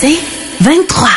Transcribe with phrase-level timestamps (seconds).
[0.00, 0.18] C'est
[0.60, 1.08] 23.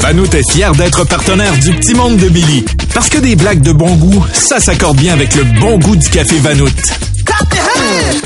[0.00, 2.64] Vanout est fier d'être partenaire du Petit Monde de Billy.
[2.92, 6.08] Parce que des blagues de bon goût, ça s'accorde bien avec le bon goût du
[6.08, 6.70] café Vanout.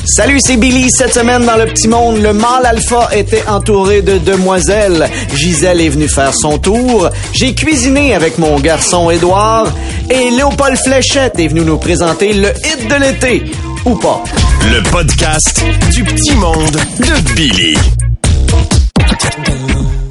[0.07, 0.91] Salut, c'est Billy.
[0.91, 5.11] Cette semaine, dans le petit monde, le mâle alpha était entouré de demoiselles.
[5.35, 7.11] Gisèle est venue faire son tour.
[7.35, 9.67] J'ai cuisiné avec mon garçon Édouard.
[10.09, 13.45] Et Léopold Fléchette est venu nous présenter le hit de l'été.
[13.85, 14.23] Ou pas.
[14.71, 15.63] Le podcast
[15.93, 17.75] du petit monde de Billy.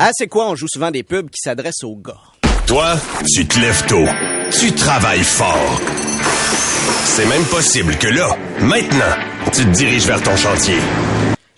[0.01, 0.49] Ah, c'est quoi?
[0.49, 2.21] On joue souvent des pubs qui s'adressent aux gars.
[2.67, 2.95] Toi,
[3.35, 4.05] tu te lèves tôt.
[4.57, 5.81] Tu travailles fort.
[7.03, 8.29] C'est même possible que là,
[8.61, 9.13] maintenant,
[9.51, 10.77] tu te diriges vers ton chantier.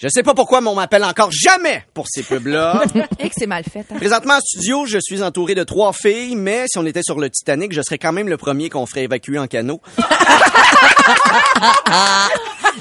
[0.01, 2.81] Je sais pas pourquoi, mais on m'appelle encore jamais pour ces pubs-là.
[3.19, 3.85] Et que c'est mal fait.
[3.91, 3.97] hein.
[3.97, 7.29] Présentement, en studio, je suis entouré de trois filles, mais si on était sur le
[7.29, 9.79] Titanic, je serais quand même le premier qu'on ferait évacuer en canot.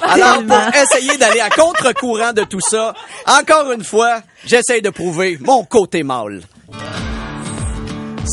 [0.03, 2.95] Alors, pour essayer d'aller à contre-courant de tout ça,
[3.27, 6.41] encore une fois, j'essaye de prouver mon côté mâle.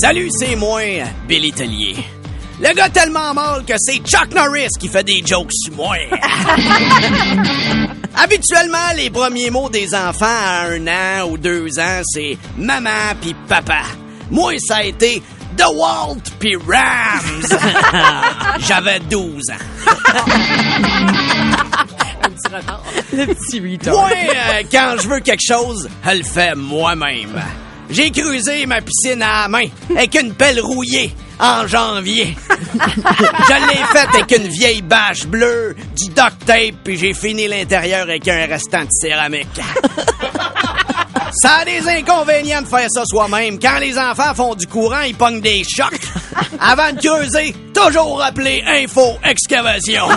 [0.01, 0.81] Salut, c'est moi,
[1.27, 1.95] Billy Tellier.
[2.59, 5.95] Le gars tellement mâle que c'est Chuck Norris qui fait des jokes sur moi.
[8.19, 13.35] Habituellement, les premiers mots des enfants à un an ou deux ans, c'est maman puis
[13.47, 13.81] papa.
[14.31, 15.21] Moi, ça a été
[15.55, 17.59] The Walt puis Rams.
[18.59, 20.23] J'avais 12 ans.
[23.13, 23.93] Le petit retard.
[23.93, 27.41] Moi, euh, quand je veux quelque chose, je le fais moi-même.
[27.89, 32.35] J'ai creusé ma piscine à la main avec une pelle rouillée en janvier.
[32.49, 38.01] je l'ai faite avec une vieille bâche bleue, du duct tape, puis j'ai fini l'intérieur
[38.03, 39.47] avec un restant de céramique.
[41.31, 43.59] Ça a des inconvénients de faire ça soi-même.
[43.59, 45.99] Quand les enfants font du courant, ils pognent des chocs.
[46.59, 50.07] Avant de creuser, toujours rappeler Info Excavation.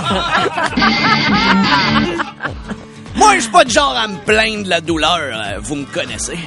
[3.17, 5.19] Moi, je suis pas de genre à me plaindre de la douleur.
[5.21, 6.39] euh, Vous me connaissez.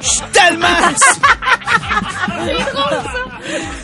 [0.00, 0.68] Je suis tellement...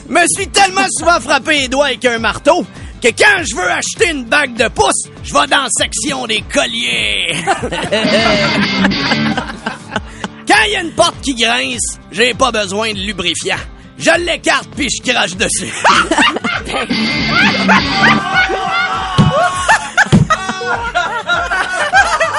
[0.08, 2.64] me suis tellement souvent frappé les doigts avec un marteau
[3.02, 6.42] que quand je veux acheter une bague de pouce, je vais dans la section des
[6.52, 7.36] colliers.
[10.48, 13.58] Quand il y a une porte qui grince, j'ai pas besoin de lubrifiant.
[13.98, 15.72] Je l'écarte puis je crache dessus.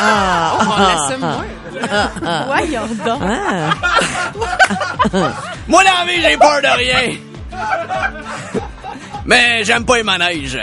[0.02, 1.39] On l'assume moins.
[2.48, 3.22] Voyons donc.
[5.68, 7.16] Moi, dans la vie, j'ai peur de rien.
[9.26, 10.58] Mais j'aime pas les manèges.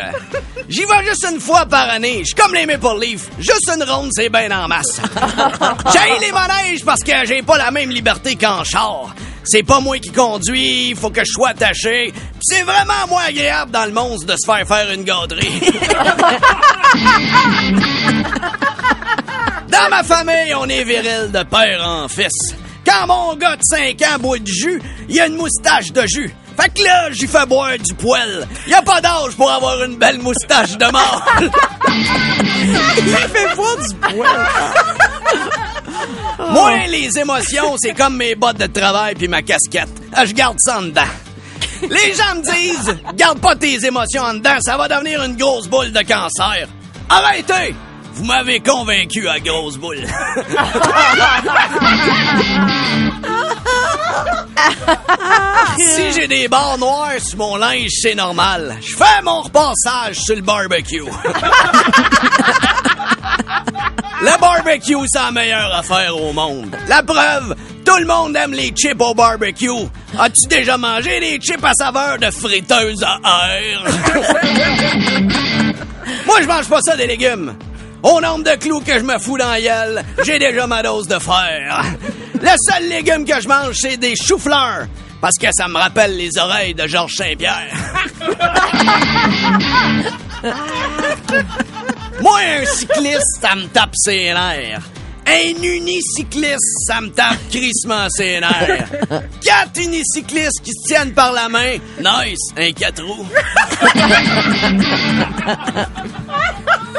[0.68, 2.18] J'y vais juste une fois par année.
[2.20, 3.28] Je suis comme les Maple Leafs.
[3.38, 5.00] Juste une ronde, c'est bien en masse.
[5.92, 9.14] J'ai les manèges parce que j'ai pas la même liberté qu'en char.
[9.44, 12.12] C'est pas moi qui conduis, il faut que je sois attaché.
[12.12, 15.60] Puis c'est vraiment moins agréable dans le monstre de se faire faire une gâterie.
[19.76, 22.54] Dans ma famille, on est viril de père en fils.
[22.86, 26.34] Quand mon gars de 5 ans boit du jus, il a une moustache de jus.
[26.58, 28.46] Fait que là, j'y fais boire du poil.
[28.66, 31.26] Y a pas d'âge pour avoir une belle moustache de mort.
[31.88, 34.48] il fait boire du poil.
[36.52, 39.90] Moi, les émotions, c'est comme mes bottes de travail puis ma casquette.
[40.14, 41.02] Ah, Je garde ça en dedans.
[41.82, 45.68] Les gens me disent, garde pas tes émotions en dedans, ça va devenir une grosse
[45.68, 46.66] boule de cancer.
[47.10, 47.74] Arrêtez!
[48.16, 50.06] Vous m'avez convaincu à grosse boule.
[55.78, 58.78] si j'ai des barres noires sur mon linge, c'est normal.
[58.80, 61.04] Je fais mon repassage sur le barbecue.
[64.22, 66.74] Le barbecue, c'est la meilleure affaire au monde.
[66.88, 67.54] La preuve,
[67.84, 69.68] tout le monde aime les chips au barbecue.
[70.18, 73.82] As-tu déjà mangé des chips à saveur de friteuse à air?
[76.26, 77.54] Moi, je mange pas ça des légumes.
[78.02, 81.18] Au nombre de clous que je me fous dans la j'ai déjà ma dose de
[81.18, 81.82] fer.
[82.34, 84.86] Le seul légume que je mange, c'est des choux-fleurs.
[85.20, 87.74] Parce que ça me rappelle les oreilles de Georges Saint-Pierre.
[92.20, 94.82] Moi, un cycliste, ça me tape ses nerfs.
[95.26, 98.40] Un unicycliste, ça me tape crissement ses.
[99.42, 103.26] Quatre unicyclistes qui se tiennent par la main, nice, un quatre roues.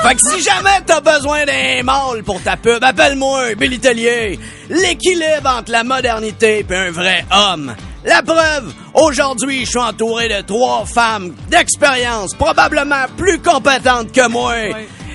[0.02, 4.40] Fait que si jamais t'as besoin d'un mâle pour ta pub, appelle-moi Billy Tellier.
[4.70, 7.76] L'équilibre entre la modernité et un vrai homme.
[8.06, 14.54] La preuve, aujourd'hui, je suis entouré de trois femmes d'expérience, probablement plus compétentes que moi.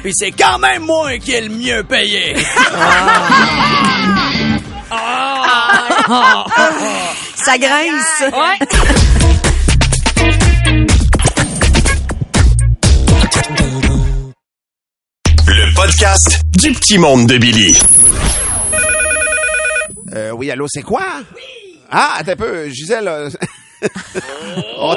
[0.03, 2.37] Puis c'est quand même moi qui est le mieux payé.
[7.37, 8.25] Ça grince.
[8.33, 8.59] Ouais.
[15.55, 17.79] Le podcast du petit monde de Billy.
[20.15, 21.05] Euh, oui, allô, c'est quoi?
[21.91, 23.07] Ah, attends un peu, Gisèle.
[23.09, 23.29] euh,
[24.79, 24.97] on-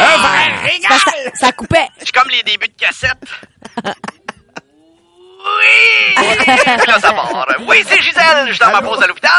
[0.00, 0.98] Un verre égal!
[0.98, 1.86] Ça, ça coupait.
[1.98, 3.22] C'est comme les débuts de cassette.
[5.44, 6.14] Oui!
[6.86, 7.46] Là, ça part.
[7.66, 9.32] Oui, c'est Gisèle, je suis dans ma pause à l'hôpital.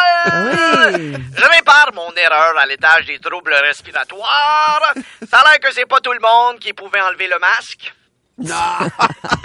[1.35, 4.93] Je répare mon erreur à l'étage des troubles respiratoires.
[5.29, 7.93] Ça a l'air que c'est pas tout le monde qui pouvait enlever le masque.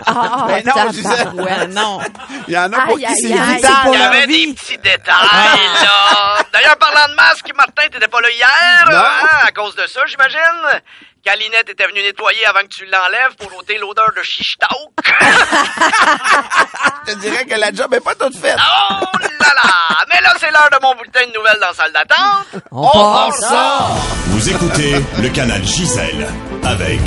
[0.06, 0.94] Ah, Ben non, tabarouette.
[0.94, 1.70] Gisèle.
[1.74, 2.00] non.
[2.48, 3.90] Il y en a pour Aïe, qui c'est vital.
[3.92, 6.38] Il y avait des petits détails, là.
[6.52, 8.96] D'ailleurs, parlant de masque, Martin, t'étais pas là hier, Non.
[8.96, 10.80] hein, à cause de ça, j'imagine.
[11.24, 15.04] Calinette était venue nettoyer avant que tu l'enlèves pour ôter l'odeur de chichtaouk.
[17.06, 18.56] Je te dirais que la job est pas toute faite.
[18.58, 19.70] Oh là là!
[20.12, 22.62] Mais là, c'est l'heure de mon bulletin de nouvelles dans la salle d'attente.
[22.70, 23.88] On part ça.
[24.28, 26.28] Vous écoutez le canal Gisèle
[26.64, 27.00] avec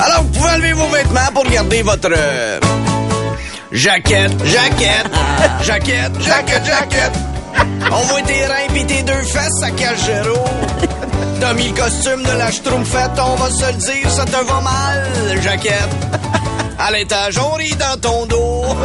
[0.00, 2.10] Alors, vous pouvez enlever vos vêtements pour garder votre...
[2.16, 2.58] euh,
[3.70, 5.06] jaquette, jaquette,
[5.62, 7.12] jaquette, jaquette, jaquette.
[7.90, 10.44] On voit tes reins pis tes deux fesses à Cagero.
[11.40, 14.60] T'as mis le costume de la schtroumpfette, on va se le dire, ça te va
[14.60, 15.88] mal, jaquette.
[16.78, 18.64] À l'étage, on rit dans ton dos.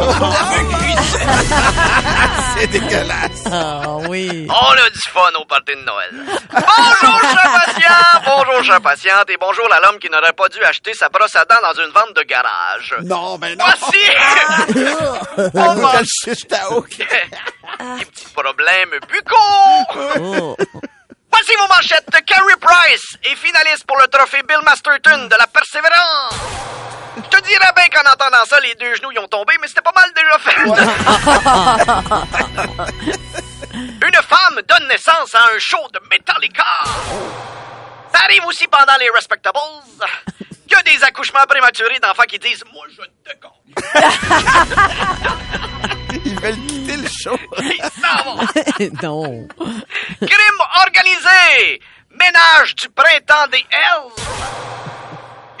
[2.56, 3.44] C'est dégueulasse.
[3.50, 4.46] Ah oui.
[4.48, 6.10] On a du fun au party de Noël.
[6.50, 8.20] Bonjour, chers patients!
[8.24, 11.44] Bonjour, chers patientes, et bonjour à l'homme qui n'aurait pas dû acheter sa brosse à
[11.44, 12.94] dents dans une vente de garage.
[13.02, 13.64] Non, ben non.
[13.64, 14.10] Voici!
[15.54, 16.98] On chichtaouk.
[16.98, 17.06] Des
[18.04, 19.84] petits problèmes buccaux!
[20.20, 20.56] Oh.
[21.30, 22.06] Voici vos manchettes.
[22.26, 26.34] Carey Price est finaliste pour le trophée Bill Masterton de la Persévérance.
[27.24, 29.82] Je te dirais bien qu'en entendant ça, les deux genoux y ont tombé, mais c'était
[29.82, 30.56] pas mal déjà fait.
[33.74, 36.64] Une femme donne naissance à un show de Metallica.
[38.12, 39.58] Ça arrive aussi pendant les Respectables.
[40.66, 43.54] Il y a des accouchements prématurés d'enfants qui disent «Moi, je te compte.
[46.24, 48.38] Ils veulent quitter le show.» Ils s'en vont.
[49.02, 49.48] non.
[50.20, 51.80] Crime organisé!
[52.10, 54.12] Ménage du printemps des Hells!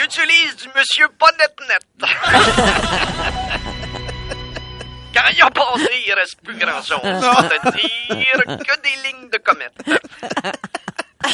[0.02, 1.84] Utilise du monsieur pas net-net.
[5.14, 7.00] Quand il a passé, il reste plus grand-chose.
[7.02, 9.72] C'est-à-dire que des lignes de comète.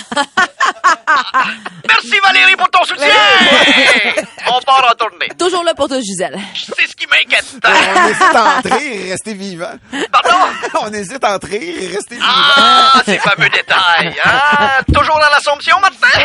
[1.89, 3.07] Merci Valérie pour ton soutien!
[4.47, 5.29] On part en tournée.
[5.39, 6.39] Toujours là pour toi, Gisèle.
[6.55, 7.45] C'est ce qui m'inquiète.
[7.65, 9.73] On hésite à entrer et rester vivant.
[10.11, 10.37] Pardon?
[10.83, 12.27] On hésite à entrer et rester vivant.
[12.29, 14.83] Ah, ces fameux détails, hein?
[14.95, 16.19] Toujours dans l'Assomption, Martin?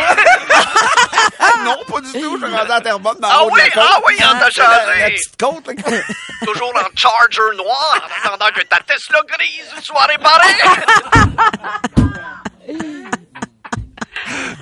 [1.64, 2.38] Non, pas du tout.
[2.42, 3.84] Je suis rendu à Terrebonne dans Ah de la oui, côte.
[3.86, 5.00] ah oui, on t'a changé.
[5.00, 5.74] La petite côte, là.
[6.46, 10.56] Toujours en Charger noir, en attendant que ta Tesla grise soit réparée.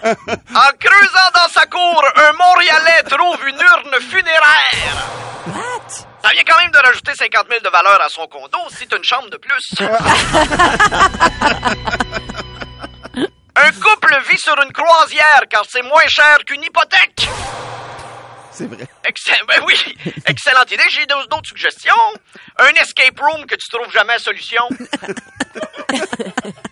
[0.03, 5.07] En creusant dans sa cour, un Montréalais trouve une urne funéraire.
[5.47, 5.89] What?
[6.23, 8.57] Ça vient quand même de rajouter 50 000 de valeur à son condo.
[8.69, 9.73] C'est une chambre de plus.
[13.55, 17.27] un couple vit sur une croisière car c'est moins cher qu'une hypothèque.
[18.57, 18.87] C'est vrai.
[19.05, 19.45] Excellent.
[19.47, 19.95] Ben oui,
[20.25, 20.83] excellente idée.
[20.89, 21.93] J'ai d'autres suggestions.
[22.59, 24.63] Un escape room que tu trouves jamais solution.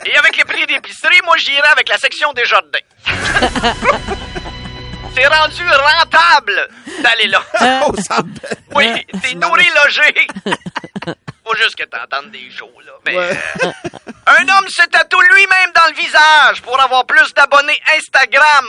[0.05, 2.79] Et avec les prix d'épicerie, moi j'irais avec la section des jardins.
[5.15, 6.67] C'est rendu rentable
[7.01, 7.41] d'aller là.
[7.87, 8.57] Au centre Bell.
[8.75, 10.27] Oui, t'es nourri logé.
[11.45, 12.91] Faut juste que t'entendes des shows, là.
[13.05, 13.39] Mais, Ouais.
[13.63, 13.71] euh,
[14.25, 18.65] un homme se tatoue lui-même dans le visage pour avoir plus d'abonnés Instagram.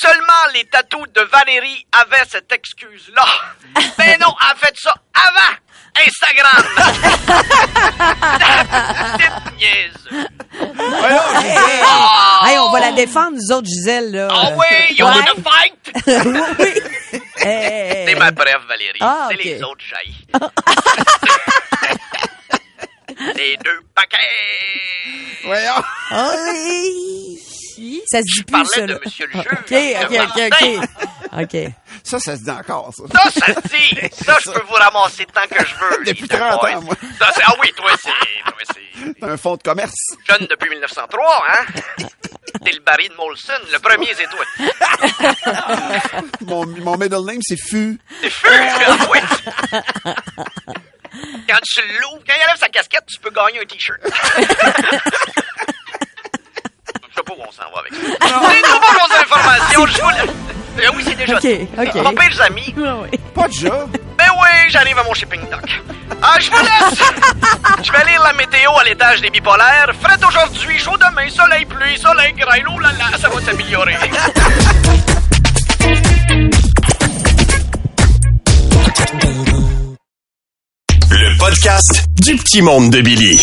[0.00, 3.24] Seulement les tatous de Valérie avaient cette excuse-là.
[3.98, 5.56] Ben non, elle a fait ça avant
[6.06, 6.64] Instagram.
[9.18, 10.04] Petite niaise.
[10.76, 11.28] Voyons,
[12.44, 14.28] Hey, on va la défendre, nous autres, Gisèle, là.
[14.30, 15.12] Ah oui, you Ouais.
[15.12, 15.92] wanna fight?
[16.58, 16.72] oui.
[17.36, 18.06] Hey.
[18.08, 18.98] C'est ma brève, Valérie.
[19.00, 19.44] Ah, C'est ok.
[19.44, 20.16] les autres jailles.
[23.36, 24.18] les deux paquets.
[25.44, 25.82] Voyons.
[26.10, 26.32] Ah
[28.06, 28.98] Ça se dit plus, parlais ça, de là.
[29.04, 29.52] monsieur le juge.
[29.52, 29.72] OK,
[30.04, 30.88] OK, OK, OK.
[31.40, 31.56] OK.
[32.04, 33.04] Ça, ça se dit encore, ça.
[33.12, 34.10] Ça, ça se dit.
[34.24, 36.04] Ça, je peux vous ramasser tant que je veux.
[36.04, 36.70] Depuis les deux 30 boys.
[36.76, 36.94] ans, moi.
[37.18, 38.10] Ça, c'est- ah oui, toi, c'est...
[38.44, 39.14] Toi, c'est...
[39.20, 39.94] T'as un fonds de commerce.
[40.28, 41.64] Jeune depuis 1903, hein?
[42.64, 43.52] T'es le Barry de Molson.
[43.72, 44.44] Le premier, c'est toi.
[46.42, 47.98] Mon, mon middle name, c'est Fu.
[48.20, 48.48] C'est fou!
[48.50, 49.20] Ah oui.
[51.48, 54.00] Quand tu l'ouvres, quand il enlève sa casquette, tu peux gagner un T-shirt.
[57.24, 58.00] Pas où on s'en va avec ça.
[58.20, 59.86] C'est trop bonnes informations.
[59.86, 60.32] Je vous le-
[60.84, 61.46] Euh, oui, c'est déjà OK.
[61.78, 61.94] OK.
[62.02, 62.74] Mon pire amis.
[63.34, 63.90] Pas de job.
[64.18, 65.82] Ben oui, j'arrive à mon shipping dock.
[66.22, 66.98] Ah, je vous laisse!
[67.82, 69.90] Je vais lire la météo à l'étage des bipolaires.
[70.00, 72.64] Fret aujourd'hui, chaud demain, soleil, pluie, soleil, grêle.
[72.74, 73.96] Oh là là, ça va s'améliorer.
[81.10, 83.40] le podcast du petit monde de Billy.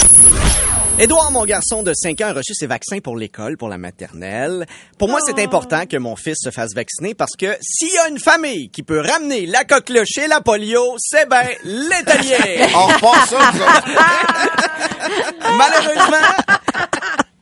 [1.01, 4.65] Édouard, mon garçon de 5 ans, a reçu ses vaccins pour l'école, pour la maternelle.
[4.97, 8.09] Pour moi, c'est important que mon fils se fasse vacciner parce que s'il y a
[8.09, 12.67] une famille qui peut ramener la coqueluche et la polio, c'est ben l'italien.
[12.75, 13.87] On repart ça, nous autres.
[15.57, 16.27] Malheureusement,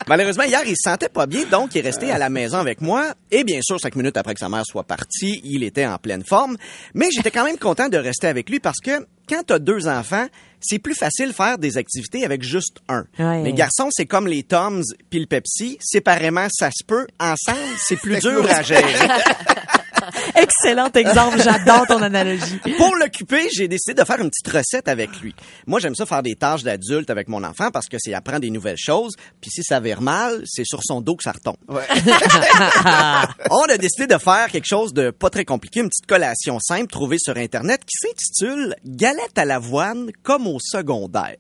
[0.08, 2.80] Malheureusement, hier, il se sentait pas bien, donc il est resté à la maison avec
[2.80, 3.14] moi.
[3.30, 6.24] Et bien sûr, cinq minutes après que sa mère soit partie, il était en pleine
[6.24, 6.56] forme.
[6.94, 10.28] Mais j'étais quand même content de rester avec lui parce que quand t'as deux enfants,
[10.62, 13.04] c'est plus facile faire des activités avec juste un.
[13.20, 13.44] Ouais.
[13.44, 15.78] Les garçons, c'est comme les Toms puis le Pepsi.
[15.82, 17.06] Séparément, ça se peut.
[17.20, 18.84] Ensemble, c'est plus dur à gérer.
[20.36, 21.42] Excellent exemple.
[21.42, 22.60] J'adore ton analogie.
[22.78, 25.36] Pour l'occuper, j'ai décidé de faire une petite recette avec lui.
[25.66, 28.50] Moi, j'aime ça faire des tâches d'adulte avec mon enfant parce que c'est apprendre des
[28.50, 29.16] nouvelles choses.
[29.42, 31.58] Puis si ça vire mal, c'est sur son dos que ça retombe.
[33.52, 36.88] On a décidé de faire quelque chose de pas très compliqué, une petite collation simple
[36.88, 41.38] trouvée sur Internet qui s'intitule Galette à l'avoine comme au secondaire.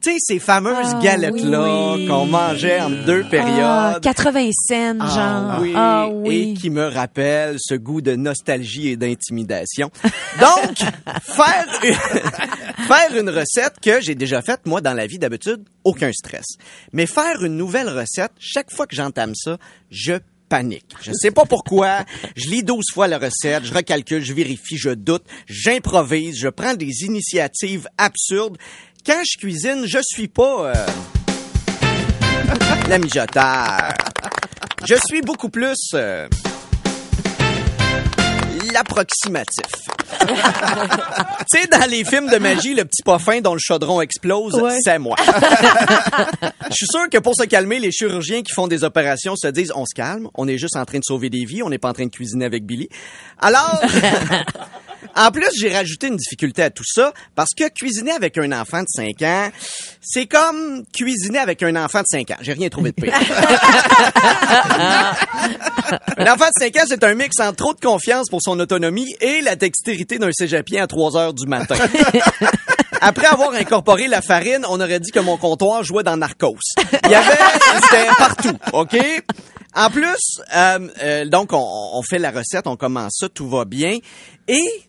[0.00, 2.06] Tu sais, ces fameuses Ah, galettes-là oui.
[2.06, 4.02] qu'on mangeait en deux Ah, période.
[4.02, 5.08] 80 cents, Ah
[5.50, 5.60] genre.
[5.60, 6.54] oui, Ah et oui.
[6.54, 9.90] qui me rappelle ce goût de nostalgie et d'intimidation.
[10.40, 10.76] Donc,
[11.22, 16.12] faire une, faire une recette que j'ai déjà faite, moi, dans la vie d'habitude, aucun
[16.12, 16.46] stress.
[16.92, 19.58] Mais faire une nouvelle recette, chaque fois que j'entame ça,
[19.90, 20.14] je
[20.48, 20.94] panique.
[21.02, 22.04] Je sais pas pourquoi.
[22.36, 26.74] Je lis 12 fois la recette, je recalcule, je vérifie, je doute, j'improvise, je prends
[26.74, 28.58] des initiatives absurdes.
[29.06, 30.72] Quand je cuisine, je suis pas...
[30.74, 30.86] euh,
[32.88, 33.94] la mijoteur.
[34.86, 36.28] Je suis beaucoup plus euh,
[38.72, 39.64] l'approximatif.
[40.20, 40.26] tu
[41.48, 44.78] sais, dans les films de magie, le petit poffin dont le chaudron explose, Ouais.
[44.82, 45.16] c'est moi.
[46.68, 49.72] Je suis sûr que pour se calmer, les chirurgiens qui font des opérations se disent
[49.74, 51.88] on se calme, on est juste en train de sauver des vies, on n'est pas
[51.88, 52.88] en train de cuisiner avec Billy.
[53.38, 53.80] Alors,
[55.16, 58.80] en plus, j'ai rajouté une difficulté à tout ça parce que cuisiner avec un enfant
[58.80, 59.50] de 5 ans,
[60.00, 62.36] c'est comme cuisiner avec un enfant de 5 ans.
[62.40, 63.12] J'ai rien trouvé de pire.
[66.16, 69.14] un enfant de 5 ans, c'est un mix entre trop de confiance pour son autonomie
[69.20, 71.76] et la dextérité d'un cégepien à 3 heures du matin.
[73.00, 76.58] Après avoir incorporé la farine, on aurait dit que mon comptoir jouait dans Narcos.
[77.04, 77.38] Il y avait,
[77.82, 78.96] c'était partout, OK?
[79.74, 81.64] En plus, euh, euh, donc, on,
[81.94, 83.98] on fait la recette, on commence ça, tout va bien.
[84.48, 84.82] Et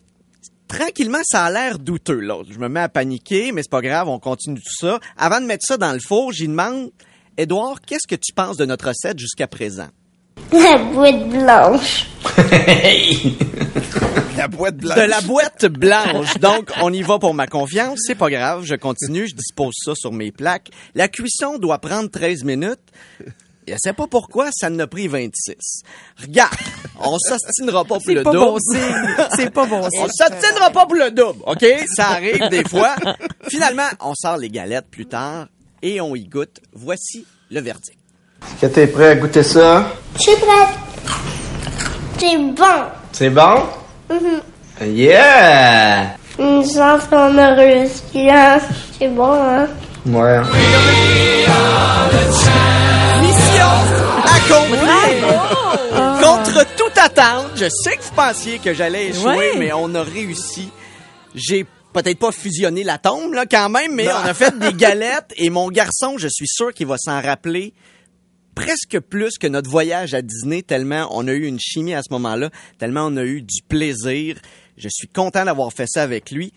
[0.72, 2.42] tranquillement, ça a l'air douteux, là.
[2.48, 4.98] Je me mets à paniquer, mais c'est pas grave, on continue tout ça.
[5.16, 6.90] Avant de mettre ça dans le four, j'y demande,
[7.36, 9.88] Édouard, qu'est-ce que tu penses de notre recette jusqu'à présent?
[10.52, 12.06] La boîte blanche.
[14.36, 14.96] La boîte blanche.
[14.96, 16.38] De la boîte blanche.
[16.38, 18.00] Donc, on y va pour ma confiance.
[18.06, 18.64] C'est pas grave.
[18.64, 19.28] Je continue.
[19.28, 20.70] Je dispose ça sur mes plaques.
[20.94, 22.80] La cuisson doit prendre 13 minutes.
[23.68, 25.54] Je sais pas pourquoi, ça en a pris 26.
[26.20, 26.52] Regarde,
[26.98, 28.44] on s'ostinera pas pour C'est le pas double.
[28.44, 29.16] bon signe.
[29.36, 30.08] C'est pas bon On signe.
[30.08, 31.64] s'obstinera pas pour le double, OK?
[31.94, 32.96] Ça arrive des fois.
[33.48, 35.46] Finalement, on sort les galettes plus tard
[35.80, 36.58] et on y goûte.
[36.72, 37.98] Voici le verdict.
[38.60, 39.86] Que t'es prêt à goûter ça?
[40.16, 40.68] Je suis prête.
[42.18, 42.64] C'est bon.
[43.12, 43.62] C'est bon?
[44.84, 46.16] Yeah!
[46.38, 48.58] Une chance qu'on a réussi, hein.
[48.98, 49.68] C'est bon, hein.
[50.06, 50.40] Ouais.
[56.22, 59.52] Contre toute attente, je sais que vous pensiez que j'allais échouer, Ouais.
[59.58, 60.68] mais on a réussi.
[61.34, 65.32] J'ai peut-être pas fusionné la tombe, là, quand même, mais on a fait des galettes
[65.36, 67.74] et mon garçon, je suis sûr qu'il va s'en rappeler
[68.54, 72.12] presque plus que notre voyage à Disney, tellement on a eu une chimie à ce
[72.12, 74.36] moment-là, tellement on a eu du plaisir.
[74.76, 76.52] Je suis content d'avoir fait ça avec lui.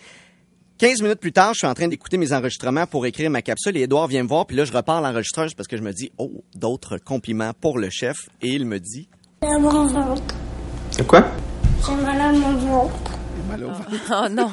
[0.77, 3.77] 15 minutes plus tard, je suis en train d'écouter mes enregistrements pour écrire ma capsule
[3.77, 6.11] et Edouard vient me voir, puis là, je repars l'enregistreuse parce que je me dis,
[6.17, 8.17] oh, d'autres compliments pour le chef.
[8.41, 9.07] Et il me dit,
[9.41, 10.35] J'ai mon ventre.
[10.91, 11.23] C'est quoi?
[11.85, 13.11] J'ai mal à mon ventre.
[14.11, 14.51] Oh non.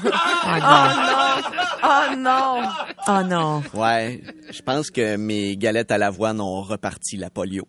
[1.82, 2.62] Oh non.
[3.08, 3.62] Oh non.
[3.74, 7.66] ouais, je pense que mes galettes à l'avoine ont reparti la polio.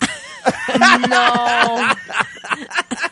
[1.08, 1.82] Non.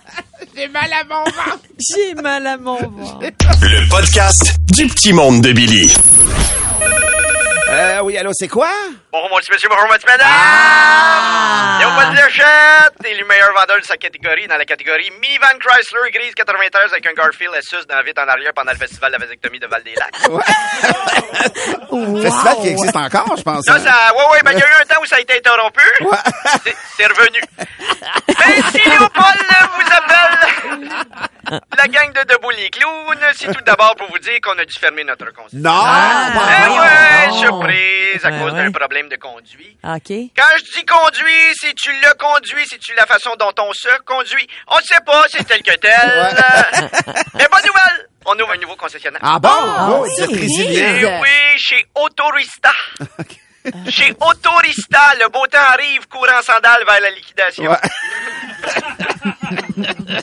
[1.78, 3.20] J'ai mal à mon ventre.
[3.60, 5.92] Le podcast du petit monde de Billy.
[8.06, 8.68] Oui, allô, c'est quoi?
[9.10, 10.28] Bonjour, mon petit monsieur, bonjour, mon petit madame!
[10.30, 11.76] Ah!
[11.80, 16.08] Léo Paul Léchette est le meilleur vendeur de sa catégorie dans la catégorie Mi-Van Chrysler
[16.12, 19.18] grise 93 avec un Garfield Asus dans la vitre en arrière pendant le festival de
[19.18, 20.14] la vasectomie de Val-des-Lacs.
[22.22, 23.64] Festival qui existe encore, je pense.
[23.64, 23.78] Ça, hein?
[23.80, 25.82] ça, ouais, ouais, ben, il y a eu un temps où ça a été interrompu.
[26.62, 27.40] C'est- C'est revenu.
[27.58, 29.42] Ben, si Léopold
[29.74, 30.38] vous appelle,
[31.76, 34.74] La gang de Debout les clowns, c'est tout d'abord pour vous dire qu'on a dû
[34.80, 35.72] fermer notre concessionnaire.
[35.72, 35.82] Non!
[35.84, 36.78] Ah, Eh vrai.
[36.78, 37.38] ouais, non.
[37.38, 39.76] surprise, à Ben cause d'un problème de conduit.
[39.84, 40.08] OK.
[40.36, 43.88] Quand je dis conduit, si tu le conduis, si tu la façon dont on se
[44.04, 45.92] conduit, on ne sait pas, c'est tel que tel.
[47.34, 49.20] Mais bonne nouvelle, on ouvre un nouveau concessionnaire.
[49.22, 49.48] Ah bon?
[49.50, 51.20] Oh, résilient.
[51.20, 52.72] Eh oui, chez Autorista.
[53.90, 57.68] Chez Autorista, le beau temps arrive, court en sandales vers la liquidation.
[57.68, 57.76] Ouais.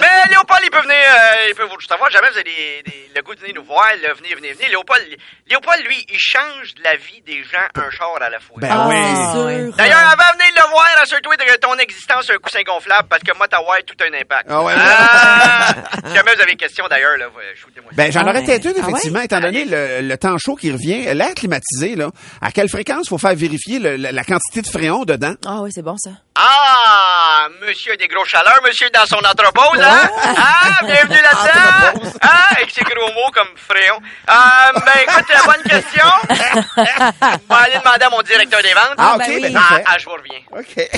[0.00, 3.10] Mais Léopold, il peut venir, euh, il peut vous savoir, jamais vous avez des- des-
[3.14, 4.68] le goût de venir nous voir, là, venez, venez, venez.
[4.68, 5.02] Léopold,
[5.48, 8.56] Léopold, lui, il change la vie des gens un char à la fois.
[8.58, 8.96] Ben Ah, oui.
[8.96, 9.32] c'est
[9.66, 9.76] sûr.
[9.76, 13.36] D'ailleurs, avant de venir le voir, assure-toi de ton existence un coussin gonflable parce que
[13.36, 14.46] moi, t'as ouais, tout un impact.
[14.50, 14.74] Ah ouais.
[14.76, 15.74] Ah!
[16.08, 17.90] si jamais vous avez des questions d'ailleurs, là, ouais, shootez-moi.
[17.94, 18.44] Ben, j'en Ah aurais ouais.
[18.44, 21.14] peut-être une, Ah effectivement, étant donné le, le temps chaud qui revient.
[21.14, 22.10] L'air climatisé, là,
[22.42, 25.34] à quelle fréquence faut faire vérifier le- la, la quantité de fréon dedans?
[25.46, 26.10] Ah oui, c'est bon, ça.
[26.38, 30.10] Ah, monsieur a des gros chaleurs, monsieur dans son entrepose, hein?
[30.36, 32.10] Ah, bienvenue là-dedans!
[32.20, 33.98] Ah, avec ses gros mots comme fréon.
[34.26, 36.04] Ah, ben écoute, euh, bonne question.
[36.28, 38.94] Je vais aller demander à mon directeur des ventes.
[38.98, 39.54] Ah, ok, ben oui.
[39.56, 40.40] Ah, ah, je vous reviens.
[40.52, 40.88] OK.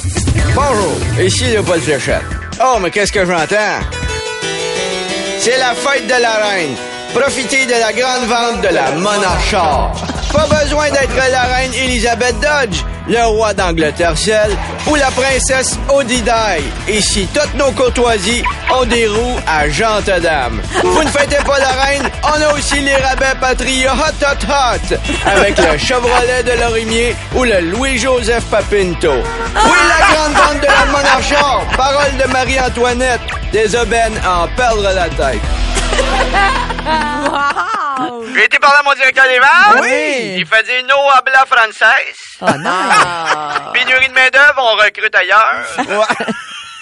[0.54, 2.22] Bonjour, ici Léopold Fléchette.
[2.64, 3.80] Oh, mais qu'est-ce que j'entends?
[5.38, 6.75] C'est la fête de la reine.
[7.14, 9.92] Profitez de la grande vente de la Monarchard.
[10.32, 14.50] Pas besoin d'être la reine Elisabeth Dodge, le roi d'Angleterre seul
[14.87, 16.62] ou la princesse Odidaï.
[16.88, 18.42] Ici, toutes nos courtoisies
[18.75, 20.61] ont des roues à jante dame.
[20.82, 24.97] Vous ne fêtez pas la reine, on a aussi les rabais Patria Hot Hot Hot
[25.26, 29.12] avec le Chevrolet de Lorimier ou le Louis-Joseph Papinto.
[29.12, 31.62] Oui, la grande vente de la Monarchard.
[31.76, 33.20] Parole de Marie-Antoinette.
[33.52, 35.40] Des aubaines à en perdre la tête.
[38.38, 39.80] J'ai été parler à mon directeur des ventes.
[39.83, 40.37] Oui.
[40.38, 42.14] Il fait dire no habla française.
[42.40, 43.73] Ah, non.
[43.73, 45.64] Pénurie de main-d'œuvre, on recrute ailleurs.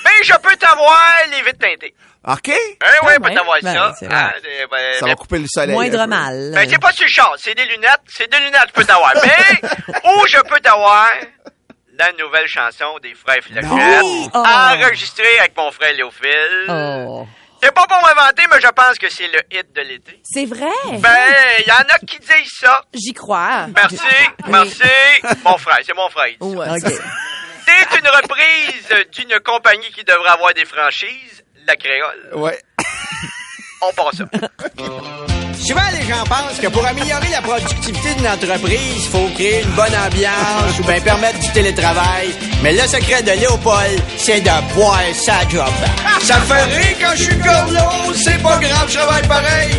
[0.05, 1.95] Mais je peux t'avoir les vitres teintées.
[2.29, 2.49] OK?
[2.49, 3.35] Eh oui, je peux ouais.
[3.35, 3.95] t'avoir Ben, ça.
[3.99, 4.09] c'est.
[4.11, 5.75] Ah, ben, Ça mais- va couper le soleil.
[5.75, 6.51] Moindre mal.
[6.55, 8.01] Ben, c'est pas sur le c'est des lunettes.
[8.09, 9.13] C'est des lunettes, je peux t'avoir.
[9.25, 9.69] Mais,
[10.05, 11.09] où je peux t'avoir
[11.99, 14.29] la nouvelle chanson des frères Fléchette, Oui.
[14.35, 14.39] Oh.
[14.45, 16.67] enregistrée avec mon frère Léophile.
[16.69, 17.27] Oh.
[17.63, 20.21] C'est pas pour m'inventer, mais je pense que c'est le hit de l'été.
[20.25, 20.71] C'est vrai?
[20.99, 21.17] Ben,
[21.59, 22.83] il y en a qui disent ça.
[22.95, 23.67] J'y crois.
[23.75, 23.99] Merci,
[24.49, 24.83] merci.
[25.45, 26.35] Mon frère, c'est mon frère.
[26.41, 26.93] Ouais, OK.
[27.67, 32.31] C'est une reprise d'une compagnie qui devrait avoir des franchises, la Créole.
[32.35, 32.61] Ouais.
[33.83, 34.25] On passe ça.
[35.61, 39.71] Souvent, les gens pensent que pour améliorer la productivité d'une entreprise, il faut créer une
[39.71, 42.29] bonne ambiance ou bien permettre du télétravail.
[42.63, 45.73] Mais le secret de Léopold, c'est de boire sa job.
[46.23, 49.71] Ça fait rire quand je suis gorlot, c'est pas grave, je travaille pareil.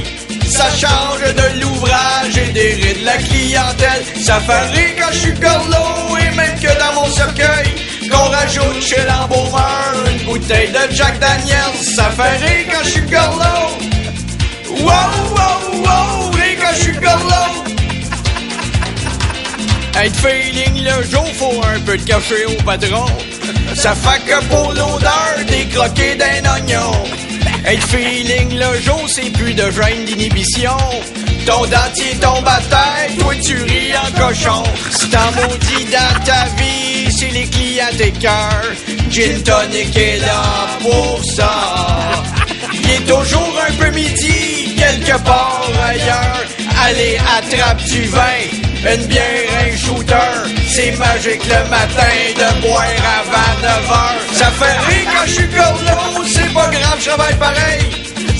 [0.49, 4.03] Ça change de l'ouvrage et des rides de la clientèle.
[4.23, 7.67] Ça fait rire quand je suis gorlot et même que dans mon cercueil,
[8.09, 11.77] qu'on rajoute chez l'embaumeur une bouteille de Jack Daniels.
[11.95, 13.77] Ça fait rire quand je suis gorlot.
[14.69, 15.56] Wow, wow,
[15.87, 16.97] wow, rire quand je suis.
[19.99, 23.07] Être feeling le jour, faut un peu de café au patron.
[23.73, 26.91] Ça fait que pour l'odeur, des croquets d'un oignon.
[27.65, 30.77] Être feeling le jour, c'est plus de gêne d'inhibition.
[31.47, 34.63] Ton dentier tombe à terre, toi tu ris en cochon.
[34.91, 38.73] C'est en maudit dans ta vie, c'est les clients tes cœurs.
[39.09, 41.51] Gin Tonic est là pour ça.
[42.73, 44.46] Il est toujours un peu midi,
[44.87, 46.45] quelque part ailleurs.
[46.85, 48.21] Allez, attrape du vin,
[48.93, 50.15] une bière, un shooter.
[50.69, 52.83] C'est magique le matin de boire
[53.19, 54.21] avant 9 heures.
[54.33, 57.81] Ça fait rire quand je suis gorlot, c'est pas grave, je travaille pareil.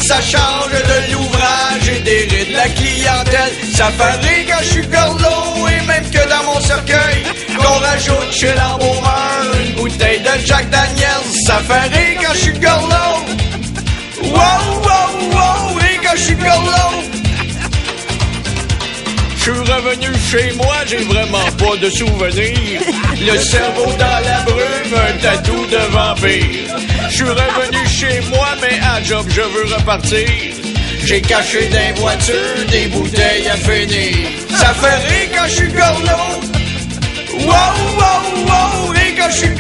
[0.06, 3.54] Ça change de l'ouvrage et des rides de la clientèle.
[3.76, 7.24] Ça fait rire quand je suis gorlot et même que dans mon cercueil,
[7.58, 11.28] qu'on rajoute chez l'embaumeur une bouteille de Jack Daniels.
[11.46, 13.26] Ça fait rire quand je suis gorlot.
[14.24, 14.87] Wow,
[16.18, 17.04] je suis gorlot.
[19.38, 22.82] Je suis revenu chez moi, j'ai vraiment pas de souvenirs.
[23.22, 26.76] Le cerveau dans la brume, un tatou de vampire.
[27.10, 30.28] Je suis revenu chez moi, mais à job, je veux repartir.
[31.06, 34.30] J'ai caché dans les voitures des bouteilles à finir.
[34.50, 36.42] Ça fait rire quand je suis gorlot.
[37.40, 37.48] Wow,
[38.00, 39.58] wow, wow, rire quand je suis.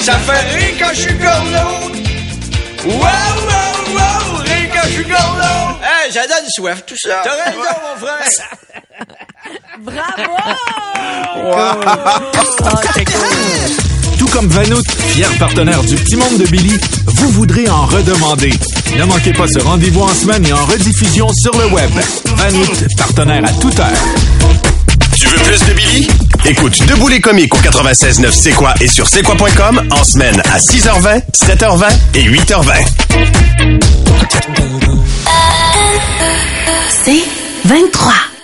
[0.00, 2.05] Ça fait rire quand je suis gorlot.
[6.16, 7.20] Ça donne soif, tout ça.
[7.22, 8.24] T'as raison, mon frère.
[14.18, 18.54] Tout comme Vanout, fier partenaire du Petit Monde de Billy, vous voudrez en redemander.
[18.96, 21.90] Ne manquez pas ce rendez-vous en semaine et en rediffusion sur le web.
[22.24, 23.92] Vanout, partenaire à toute heure.
[25.14, 26.08] Tu veux plus de Billy?
[26.46, 30.56] Écoute Debout les comiques au 96.9 C'est quoi et sur c'est quoi.com en semaine à
[30.58, 34.95] 6h20, 7h20 et 8h20.
[36.88, 37.24] C'est
[37.64, 38.35] 23.